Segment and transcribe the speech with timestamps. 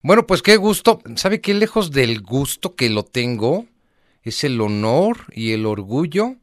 [0.00, 1.00] Bueno, pues qué gusto.
[1.16, 3.66] ¿Sabe qué lejos del gusto que lo tengo?
[4.22, 6.36] Es el honor y el orgullo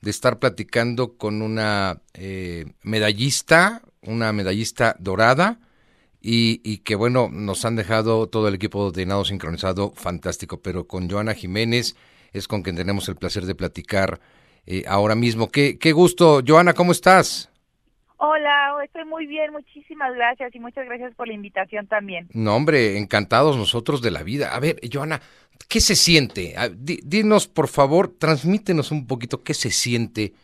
[0.00, 5.60] de estar platicando con una eh, medallista, una medallista dorada,
[6.24, 11.10] y, que bueno, nos han dejado todo el equipo de nado sincronizado fantástico, pero con
[11.10, 11.96] Joana Jiménez
[12.32, 14.20] es con quien tenemos el placer de platicar
[14.64, 15.50] eh, ahora mismo.
[15.50, 17.51] Qué, qué gusto, Joana, ¿cómo estás?
[18.24, 22.28] Hola, estoy muy bien, muchísimas gracias y muchas gracias por la invitación también.
[22.32, 24.54] No, hombre, encantados nosotros de la vida.
[24.54, 25.20] A ver, Joana,
[25.68, 26.54] ¿qué se siente?
[26.70, 30.34] Dinos, por favor, transmítenos un poquito qué se siente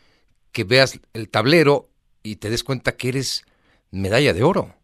[0.51, 1.85] que veas el tablero
[2.25, 3.47] y te des cuenta que eres
[3.93, 4.75] medalla de oro.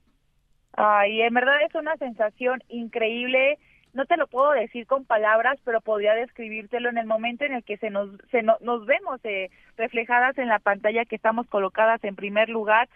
[0.76, 3.58] Ay, en verdad es una sensación increíble.
[3.94, 7.62] No te lo puedo decir con palabras, pero podría describírtelo en el momento en el
[7.62, 12.16] que se nos, se nos vemos eh, reflejadas en la pantalla que estamos colocadas en
[12.16, 12.88] primer lugar.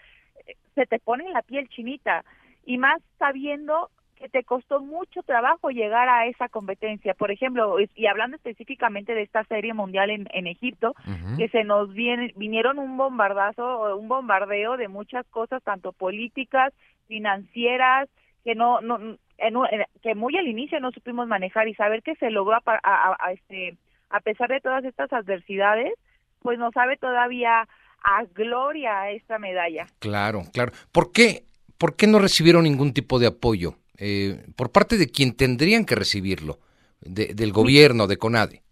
[0.46, 2.24] Eh, se te pone la piel chinita
[2.66, 7.14] y más sabiendo que te costó mucho trabajo llegar a esa competencia.
[7.14, 10.94] Por ejemplo, y hablando específicamente de esta serie mundial en, en Egipto,
[11.36, 16.74] que se nos viene, vinieron un bombardazo, un bombardeo de muchas cosas, tanto políticas,
[17.06, 18.08] financieras,
[18.42, 19.54] que no, no en,
[20.02, 23.76] que muy al inicio no supimos manejar y saber que se logró a, a, este,
[24.10, 25.94] a pesar de todas estas adversidades,
[26.40, 27.68] pues nos sabe todavía
[28.02, 29.86] a gloria esta medalla.
[29.98, 30.72] Claro, claro.
[30.92, 31.44] ¿Por qué,
[31.78, 33.74] por qué no recibieron ningún tipo de apoyo?
[33.98, 36.58] Eh, por parte de quien tendrían que recibirlo,
[37.00, 38.62] del gobierno, de CONADE.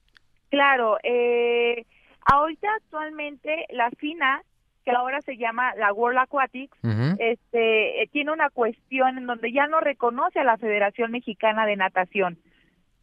[0.51, 1.85] Claro, eh,
[2.25, 4.43] ahorita actualmente la FINA,
[4.87, 6.79] que ahora se llama la World Aquatics,
[7.19, 11.75] este, eh, tiene una cuestión en donde ya no reconoce a la Federación Mexicana de
[11.75, 12.39] Natación.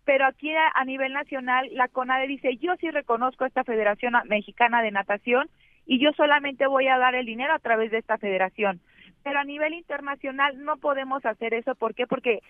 [0.06, 4.82] Pero aquí a, nivel nacional, la CONADE dice, yo sí reconozco a esta Federación Mexicana
[4.82, 5.50] de Natación
[5.86, 8.80] y yo solamente voy a dar el dinero a través de esta federación
[9.24, 11.76] pero a nivel internacional no podemos hacer eso.
[11.76, 12.06] ¿Por qué?
[12.08, 12.42] Porque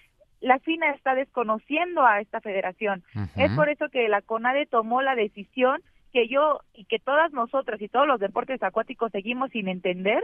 [0.42, 3.04] la FINA está desconociendo a esta federación.
[3.36, 7.82] Es por eso que la CONADE tomó la decisión que yo y que todas nosotras
[7.82, 10.24] y todos los deportes acuáticos seguimos sin entender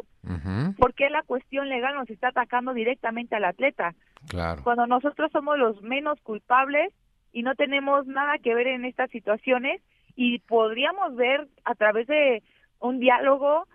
[0.77, 3.95] por qué la cuestión legal nos está atacando directamente al atleta.
[4.27, 4.61] Claro.
[4.63, 6.93] Cuando nosotros somos los menos culpables
[7.33, 9.81] y no tenemos nada que ver en estas situaciones
[10.15, 12.43] y podríamos ver a través de
[12.79, 13.67] un diálogo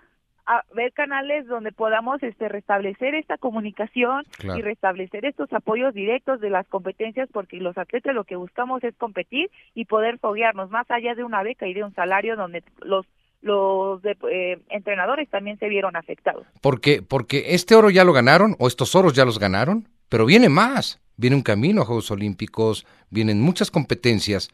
[0.46, 6.50] a ver canales donde podamos este restablecer esta comunicación y restablecer estos apoyos directos de
[6.50, 11.14] las competencias porque los atletas lo que buscamos es competir y poder foguearnos más allá
[11.14, 13.06] de una beca y de un salario donde los
[13.40, 16.46] los eh, entrenadores también se vieron afectados.
[16.62, 20.48] Porque porque este oro ya lo ganaron o estos oros ya los ganaron, pero viene
[20.48, 24.48] más, viene un camino a Juegos Olímpicos, vienen muchas competencias.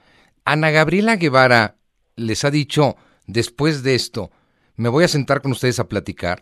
[0.45, 1.77] Ana Gabriela Guevara
[2.17, 2.97] les ha dicho
[3.27, 4.31] después de esto,
[4.80, 6.38] ¿Me voy a sentar con ustedes a platicar?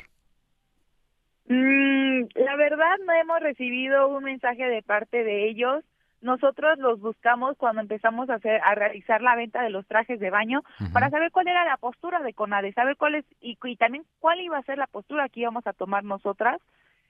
[1.48, 5.82] Mm, la verdad no hemos recibido un mensaje de parte de ellos.
[6.20, 10.30] Nosotros los buscamos cuando empezamos a hacer a realizar la venta de los trajes de
[10.30, 10.62] baño
[10.92, 14.40] para saber cuál era la postura de Conade, saber cuál es y, y también cuál
[14.40, 16.60] iba a ser la postura que íbamos a tomar nosotras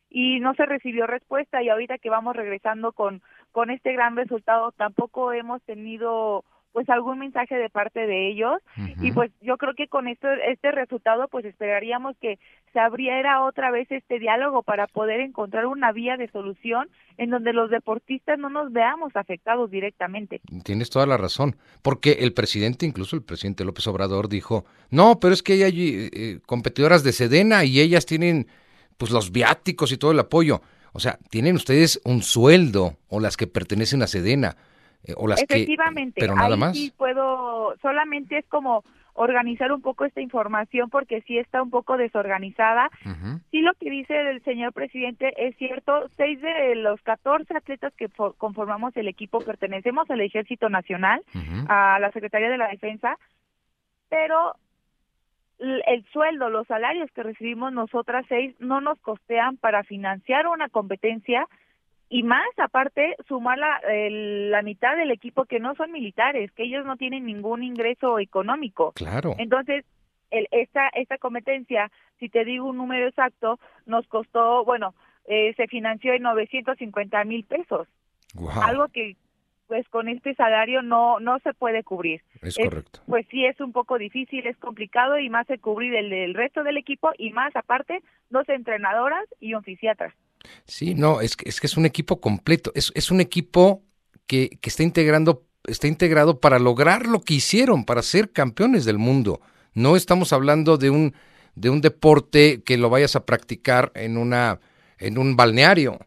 [0.08, 3.20] y no se recibió respuesta y ahorita que vamos regresando con
[3.52, 8.60] con este gran resultado tampoco hemos tenido pues algún mensaje de parte de ellos
[9.00, 12.38] y pues yo creo que con esto este resultado pues esperaríamos que
[12.72, 17.52] se abriera otra vez este diálogo para poder encontrar una vía de solución en donde
[17.52, 20.40] los deportistas no nos veamos afectados directamente.
[20.64, 25.34] Tienes toda la razón, porque el presidente, incluso el presidente López Obrador dijo, "No, pero
[25.34, 28.46] es que hay eh, eh, competidoras de Sedena y ellas tienen
[28.96, 30.60] pues los viáticos y todo el apoyo."
[30.92, 34.56] O sea, tienen ustedes un sueldo o las que pertenecen a Sedena
[35.04, 36.76] eh, o las Efectivamente, pero nada más.
[36.76, 38.84] sí puedo, solamente es como
[39.19, 42.88] organizar un poco esta información porque sí está un poco desorganizada.
[43.50, 48.08] Sí lo que dice el señor presidente es cierto, seis de los 14 atletas que
[48.38, 51.22] conformamos el equipo pertenecemos al Ejército Nacional,
[51.69, 53.19] a la Secretaría de la Defensa,
[54.08, 54.54] pero
[55.58, 61.48] el sueldo, los salarios que recibimos nosotras seis no nos costean para financiar una competencia
[62.08, 63.80] y más aparte sumar la,
[64.10, 68.93] la mitad del equipo que no son militares, que ellos no tienen ningún ingreso económico.
[68.93, 69.34] Claro.
[69.38, 69.84] Entonces,
[70.31, 74.94] el, esta, esta competencia, si te digo un número exacto, nos costó, bueno,
[75.26, 77.88] eh, se financió en 950 mil pesos.
[78.62, 79.16] Algo que
[79.66, 82.22] pues con este salario no no se puede cubrir.
[82.40, 83.00] Es, correcto.
[83.06, 86.62] Pues sí es un poco difícil, es complicado y más de cubrir el del resto
[86.62, 90.14] del equipo y más aparte dos entrenadoras y un fisiatra.
[90.66, 93.82] Sí, no, es, es que es un equipo completo, es, es un equipo
[94.26, 98.98] que, que está integrando, está integrado para lograr lo que hicieron, para ser campeones del
[98.98, 99.40] mundo.
[99.74, 101.14] No estamos hablando de un,
[101.54, 104.60] de un deporte que lo vayas a practicar en una,
[104.98, 105.98] en un balneario.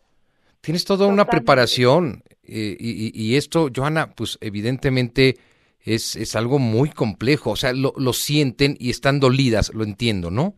[0.62, 5.38] Tienes toda una preparación eh, y, esto, Johanna, pues evidentemente
[5.80, 10.30] es, es algo muy complejo, o sea, lo, lo sienten y están dolidas, lo entiendo,
[10.30, 10.56] ¿no?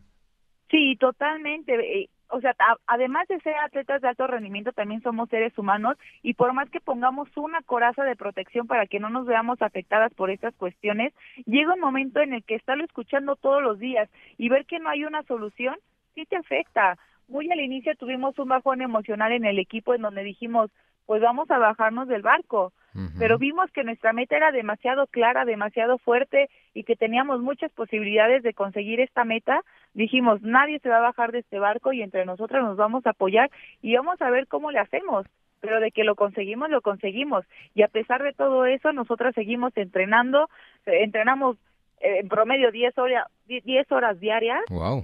[0.69, 2.09] Sí, totalmente.
[2.35, 2.55] O sea,
[2.87, 6.81] además de ser atletas de alto rendimiento, también somos seres humanos y por más que
[6.81, 11.13] pongamos una coraza de protección para que no nos veamos afectadas por estas cuestiones,
[11.45, 14.09] llega un momento en el que estarlo escuchando todos los días
[14.39, 15.75] y ver que no hay una solución,
[16.15, 16.97] sí te afecta.
[17.27, 20.71] Muy al inicio tuvimos un bajón emocional en el equipo en donde dijimos,
[21.05, 22.73] pues vamos a bajarnos del barco.
[23.17, 28.43] Pero vimos que nuestra meta era demasiado clara, demasiado fuerte y que teníamos muchas posibilidades
[28.43, 29.61] de conseguir esta meta.
[29.93, 33.11] Dijimos, nadie se va a bajar de este barco y entre nosotros nos vamos a
[33.11, 33.49] apoyar
[33.81, 35.25] y vamos a ver cómo le hacemos.
[35.59, 37.45] Pero de que lo conseguimos, lo conseguimos.
[37.73, 40.49] Y a pesar de todo eso, nosotras seguimos entrenando,
[40.85, 41.57] eh, entrenamos
[42.03, 44.59] en promedio 10 horas, 10 horas diarias,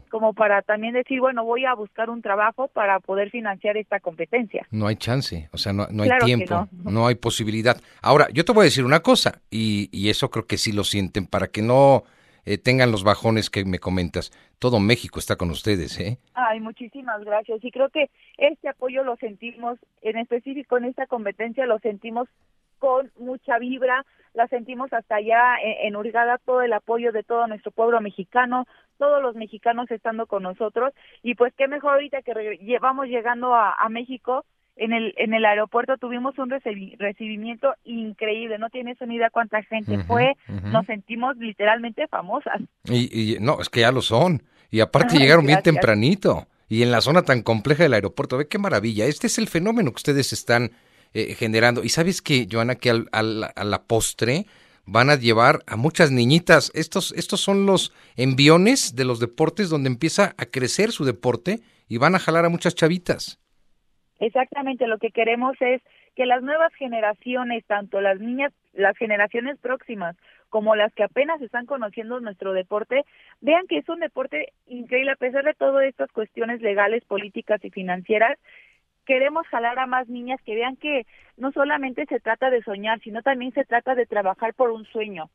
[0.10, 4.68] como para también decir, bueno, voy a buscar un trabajo para poder financiar esta competencia.
[4.70, 7.08] No hay chance, o sea, no, hay tiempo, no.
[7.08, 7.78] hay posibilidad.
[8.02, 10.84] Ahora, yo te voy a decir una cosa, y, y eso creo que sí lo
[10.84, 12.04] sienten, para que no
[12.46, 14.32] eh, tengan los bajones que me comentas.
[14.58, 16.18] Todo México está con ustedes, ¿eh?
[16.34, 17.64] Ay, muchísimas gracias.
[17.64, 22.28] Y creo que este apoyo lo sentimos, en específico en esta competencia, lo sentimos
[22.80, 27.72] con mucha vibra, la sentimos hasta allá en, Urgada, todo el apoyo de todo nuestro
[27.72, 28.66] pueblo mexicano,
[28.98, 30.94] todos los mexicanos estando con nosotros,
[31.24, 34.46] y pues qué mejor ahorita que vamos llegando a, México,
[34.76, 40.00] en el, en el aeropuerto tuvimos un recibimiento increíble, no tienes ni idea cuánta gente
[40.04, 42.62] fue, nos sentimos literalmente famosas.
[42.86, 46.92] Y, y, no, es que ya lo son, y aparte llegaron bien tempranito, y en
[46.92, 50.32] la zona tan compleja del aeropuerto, ve qué maravilla, este es el fenómeno que ustedes
[50.34, 50.72] están
[51.14, 51.84] eh, generando.
[51.84, 54.46] Y sabes que, Joana, que al, a la postre
[54.86, 56.72] van a llevar a muchas niñitas.
[56.74, 61.98] Estos, estos son los enviones de los deportes donde empieza a crecer su deporte y
[61.98, 63.40] van a jalar a muchas chavitas.
[64.20, 65.82] Exactamente, lo que queremos es
[66.16, 70.18] que las nuevas generaciones, tanto las niñas, las generaciones próximas,
[70.50, 73.06] como las que apenas están conociendo nuestro deporte,
[73.40, 77.70] vean que es un deporte increíble a pesar de todas estas cuestiones legales, políticas y
[77.70, 78.38] financieras,
[79.10, 83.24] queremos jalar a más niñas que vean que no solamente se trata de soñar, sino
[83.24, 85.32] también se trata de trabajar por un sueño.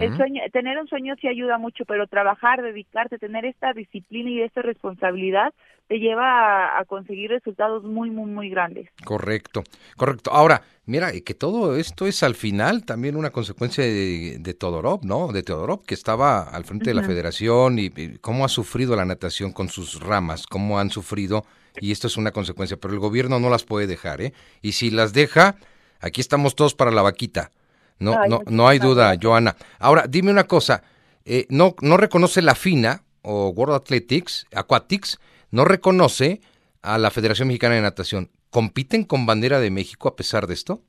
[0.00, 4.40] El sueño, tener un sueño sí ayuda mucho, pero trabajar, dedicarte, tener esta disciplina y
[4.40, 5.52] esta responsabilidad
[5.88, 8.88] te lleva a, conseguir resultados muy, muy, muy grandes.
[9.04, 9.64] Correcto,
[9.96, 10.30] correcto.
[10.30, 15.32] Ahora, mira, que todo esto es al final también una consecuencia de, de Todorov, ¿no?
[15.32, 17.90] De Todorov, que estaba al frente de la federación y
[18.20, 21.44] cómo ha sufrido la natación con sus ramas, cómo han sufrido
[21.80, 24.32] y esto es una consecuencia, pero el gobierno no las puede dejar, ¿eh?
[24.62, 25.56] Y si las deja,
[26.00, 27.50] aquí estamos todos para la vaquita.
[27.98, 29.56] No, no, no hay duda, Joana.
[29.78, 30.82] Ahora, dime una cosa,
[31.24, 35.18] eh, no, no reconoce la FINA o World Athletics, Aquatics,
[35.50, 36.40] no reconoce
[36.82, 38.28] a la Federación Mexicana de Natación.
[38.50, 40.80] ¿Compiten con bandera de México a pesar de esto?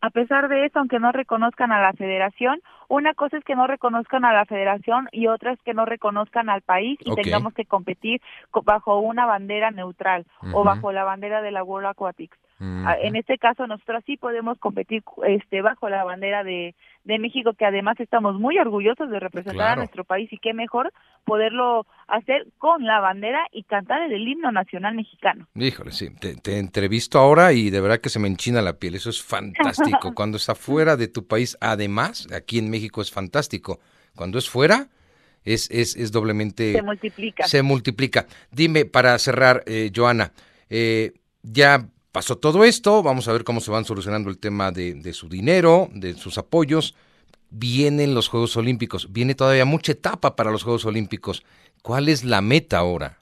[0.00, 3.66] A pesar de eso, aunque no reconozcan a la federación, una cosa es que no
[3.66, 7.64] reconozcan a la federación y otra es que no reconozcan al país y tengamos que
[7.64, 8.20] competir
[8.64, 12.36] bajo una bandera neutral o bajo la bandera de la World Aquatics.
[13.02, 16.74] En este caso nosotros sí podemos competir este bajo la bandera de,
[17.04, 20.92] de México, que además estamos muy orgullosos de representar a nuestro país y qué mejor
[21.24, 25.46] poderlo hacer con la bandera y cantar el himno nacional mexicano.
[25.54, 28.94] Híjole, sí, te, te entrevisto ahora y de verdad que se me enchina la piel,
[28.94, 30.12] eso es fantástico.
[30.14, 33.80] Cuando está fuera de tu país, además, aquí en México es fantástico.
[34.14, 34.88] Cuando es fuera,
[35.44, 36.72] es, es, es doblemente...
[36.72, 37.46] Se multiplica.
[37.46, 38.26] Se multiplica.
[38.50, 40.32] Dime, para cerrar, eh, Joana,
[40.70, 44.94] eh, ya pasó todo esto, vamos a ver cómo se van solucionando el tema de,
[44.94, 46.96] de su dinero, de sus apoyos.
[47.50, 51.44] Vienen los Juegos Olímpicos, viene todavía mucha etapa para los Juegos Olímpicos.
[51.82, 53.18] ¿Cuál es la meta ahora?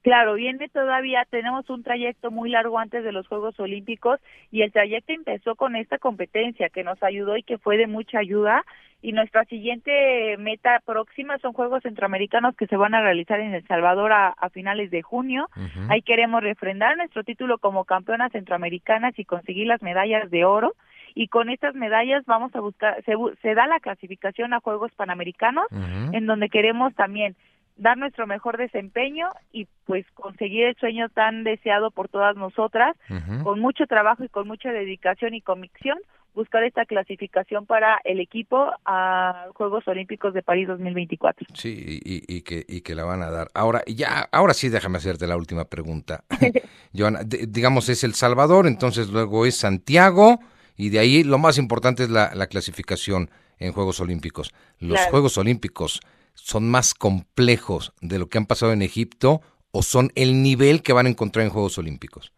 [0.00, 4.72] Claro, viene todavía, tenemos un trayecto muy largo antes de los Juegos Olímpicos y el
[4.72, 8.64] trayecto empezó con esta competencia que nos ayudó y que fue de mucha ayuda
[9.04, 13.62] y nuestra siguiente meta próxima son Juegos Centroamericanos que se van a realizar en El
[13.66, 15.50] Salvador a, finales de junio.
[15.90, 20.72] Ahí queremos refrendar nuestro título como campeonas centroamericanas y conseguir las medallas de oro.
[21.14, 25.66] Y con estas medallas vamos a buscar, se, se da la clasificación a Juegos Panamericanos
[25.70, 27.36] en donde queremos también
[27.76, 32.96] dar nuestro mejor desempeño y pues conseguir el sueño tan deseado por todas nosotras,
[33.42, 35.98] con mucho trabajo y con mucha dedicación y convicción,
[36.34, 41.46] buscar esta clasificación para el equipo a Juegos Olímpicos de París 2024.
[41.54, 43.48] Sí, y, que, y que la van a dar.
[43.54, 46.24] Ahora, ya, ahora sí déjame hacerte la última pregunta.
[46.96, 50.40] Joana, digamos es El Salvador, entonces luego es Santiago,
[50.76, 54.52] y de ahí lo más importante es la, clasificación en Juegos Olímpicos.
[54.78, 56.00] Los Juegos Olímpicos
[56.34, 60.92] son más complejos de lo que han pasado en Egipto o son el nivel que
[60.92, 62.32] van a encontrar en Juegos Olímpicos?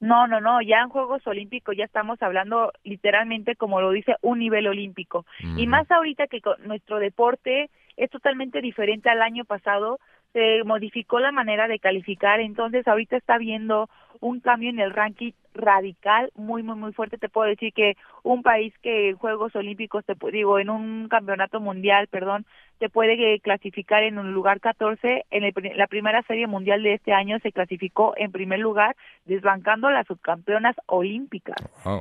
[0.00, 4.38] No, no, no, ya en Juegos Olímpicos ya estamos hablando literalmente, como lo dice, un
[4.38, 5.26] nivel olímpico.
[5.56, 10.00] Y más ahorita que nuestro deporte es totalmente diferente al año pasado,
[10.32, 13.88] se modificó la manera de calificar, entonces ahorita está viendo
[14.20, 17.18] un cambio en el ranking radical muy muy muy fuerte.
[17.18, 21.60] Te puedo decir que un país que en Juegos Olímpicos te digo en un campeonato
[21.60, 22.46] mundial perdón
[22.78, 27.38] te puede clasificar en un lugar 14 en la primera serie mundial de este año
[27.40, 31.56] se clasificó en primer lugar desbancando a las subcampeonas olímpicas.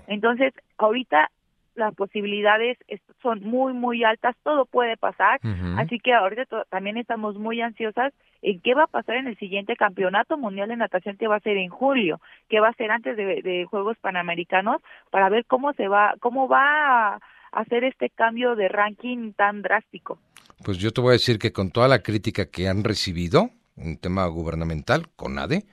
[0.07, 1.31] Entonces ahorita
[1.75, 2.77] las posibilidades
[3.21, 5.39] son muy, muy altas, todo puede pasar,
[5.77, 9.75] así que ahorita también estamos muy ansiosas en qué va a pasar en el siguiente
[9.75, 13.17] campeonato mundial de natación que va a ser en julio, que va a ser antes
[13.17, 17.19] de, Juegos Panamericanos, para ver cómo se va, cómo va a
[17.51, 20.19] hacer este cambio de ranking tan drástico.
[20.63, 23.97] Pues yo te voy a decir que con toda la crítica que han recibido en
[23.97, 25.63] tema gubernamental, con ADE,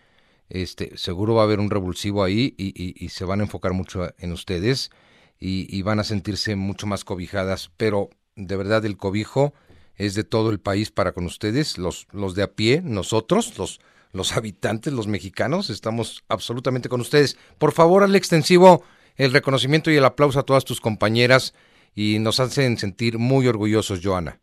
[0.48, 4.08] este, seguro va a haber un revulsivo ahí y, y se van a enfocar mucho
[4.18, 4.90] en ustedes
[5.38, 9.54] y, van a sentirse mucho más cobijadas, pero de verdad el cobijo
[9.96, 13.80] es de todo el país para con ustedes, los, los de a pie, nosotros, los,
[14.12, 17.38] los habitantes, los mexicanos, estamos absolutamente con ustedes.
[17.58, 18.82] Por favor, al extensivo,
[19.16, 21.54] el reconocimiento y el aplauso a todas tus compañeras
[21.94, 24.38] y nos hacen sentir muy orgullosos, Joana.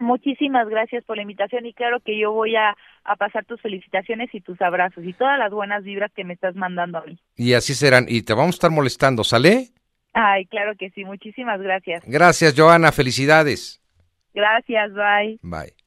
[0.00, 4.28] Muchísimas gracias por la invitación y claro que yo voy a, a, pasar tus felicitaciones
[4.34, 7.18] y tus abrazos y todas las buenas vibras que me estás mandando a mí.
[7.36, 8.06] Y así serán.
[8.08, 9.68] Y te vamos a estar molestando, ¿sale?
[10.14, 11.04] Ay, claro que sí.
[11.04, 12.02] Muchísimas gracias.
[12.06, 12.92] Gracias, Joana.
[12.92, 13.80] Felicidades.
[14.32, 14.92] Gracias.
[14.94, 15.38] Bye.
[15.42, 15.83] Bye.